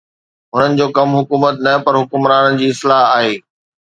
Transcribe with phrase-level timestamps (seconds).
[0.53, 3.35] هنن جو ڪم حڪومت نه پر حڪمرانن جي اصلاح آهي